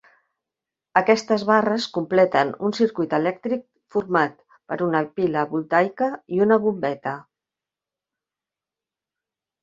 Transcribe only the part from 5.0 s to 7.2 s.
pila voltaica i una bombeta.